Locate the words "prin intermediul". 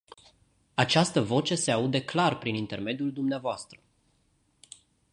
2.37-3.11